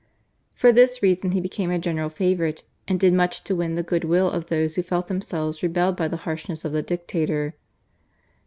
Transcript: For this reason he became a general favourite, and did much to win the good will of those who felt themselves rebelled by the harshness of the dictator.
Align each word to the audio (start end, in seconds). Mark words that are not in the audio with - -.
For 0.55 0.71
this 0.71 1.03
reason 1.03 1.33
he 1.33 1.39
became 1.39 1.69
a 1.69 1.77
general 1.77 2.09
favourite, 2.09 2.63
and 2.87 2.99
did 2.99 3.13
much 3.13 3.43
to 3.43 3.55
win 3.55 3.75
the 3.75 3.83
good 3.83 4.03
will 4.03 4.31
of 4.31 4.47
those 4.47 4.73
who 4.73 4.81
felt 4.81 5.07
themselves 5.09 5.61
rebelled 5.61 5.95
by 5.95 6.07
the 6.07 6.17
harshness 6.25 6.65
of 6.65 6.71
the 6.71 6.81
dictator. 6.81 7.53